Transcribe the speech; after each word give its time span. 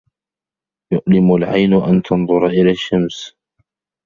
يُؤْلِمُ 0.93 1.35
الْعَيْنُ 1.35 1.73
أَنَّ 1.73 2.01
تَنْظُرَ 2.01 2.47
إِلَى 2.47 2.71
الشَّمْسِ. 2.71 3.35